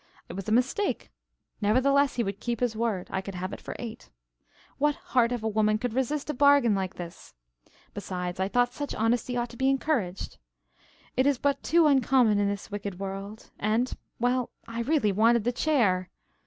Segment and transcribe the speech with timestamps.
[0.29, 1.11] It was a mistake.
[1.61, 3.07] Nevertheless he would keep his word.
[3.11, 4.09] I could have it for eight.
[4.79, 7.35] What heart of woman could resist a bargain like this?
[7.93, 10.39] Besides, I thought such honesty ought to be encouraged.
[11.15, 13.51] It is but too uncommon in this wicked world.
[13.59, 16.09] And well, I really wanted the chair.